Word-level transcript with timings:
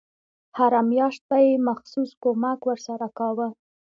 هره 0.57 0.81
میاشت 0.89 1.21
به 1.29 1.37
یې 1.45 1.53
مخصوص 1.67 2.09
کمک 2.23 2.59
ورسره 2.65 3.07
کاوه. 3.17 3.47